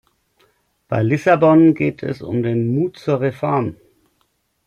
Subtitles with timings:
[0.87, 3.75] Bei Lissabon geht es um den Mut zur Reform.